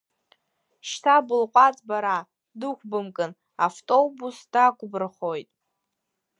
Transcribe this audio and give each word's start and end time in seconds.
Шьҭа 0.87 1.17
былҟәаҵ 1.25 1.77
бара, 1.87 2.17
дықәбымкын, 2.59 3.31
автобус 3.65 4.37
дагбырхоит… 4.53 5.49